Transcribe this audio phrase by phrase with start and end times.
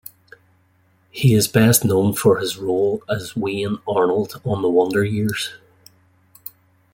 [1.11, 5.51] He is best known for his role as Wayne Arnold on "The Wonder Years".